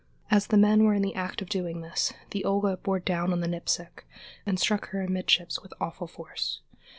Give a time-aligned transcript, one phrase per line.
[0.31, 3.39] As the men were in the act of doing this, the Olga bore down on
[3.41, 4.07] the Nipsic
[4.47, 6.61] and struck her amidships with awful force.